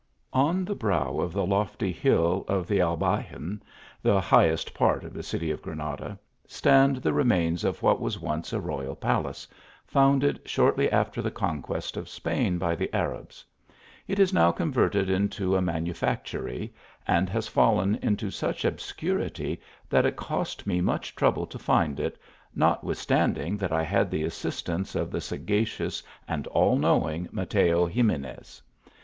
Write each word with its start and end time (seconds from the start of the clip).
ON 0.33 0.65
the 0.65 0.73
brow 0.73 1.19
of 1.19 1.31
the 1.31 1.45
lofty 1.45 1.91
hill 1.91 2.43
of 2.47 2.65
the 2.65 2.79
Albaycin, 2.81 3.61
the 4.01 4.19
highest 4.19 4.73
part 4.73 5.03
of 5.03 5.13
the 5.13 5.21
city 5.21 5.51
of 5.51 5.61
Granada, 5.61 6.17
stand 6.47 6.97
the 7.03 7.13
remains 7.13 7.63
of 7.63 7.83
what 7.83 8.01
was 8.01 8.19
once 8.19 8.51
a 8.51 8.59
royal 8.59 8.95
palace, 8.95 9.47
founded 9.85 10.39
shortly 10.43 10.87
aftei 10.87 11.21
the 11.21 11.29
conquest 11.29 11.97
of 11.97 12.09
Spain 12.09 12.57
by 12.57 12.73
the 12.73 12.91
Arabs. 12.95 13.45
It 14.07 14.17
is 14.17 14.33
now 14.33 14.51
converted 14.51 15.07
into 15.07 15.55
a 15.55 15.61
manufactory, 15.61 16.73
and 17.07 17.29
has 17.29 17.47
fallen 17.47 17.99
into 18.01 18.31
such 18.31 18.65
obscurity 18.65 19.61
that 19.87 20.07
it 20.07 20.15
cost 20.15 20.65
me 20.65 20.81
much 20.81 21.15
trouble 21.15 21.45
to 21.45 21.59
find 21.59 21.99
it, 21.99 22.17
notwithstanding 22.55 23.55
that 23.57 23.71
I 23.71 23.83
had 23.83 24.09
the 24.09 24.23
assistance 24.23 24.95
of 24.95 25.11
the 25.11 25.21
sagacious 25.21 26.01
and 26.27 26.47
all 26.47 26.75
knowing 26.75 27.29
Mateo 27.31 27.87
Ximenes. 27.87 28.63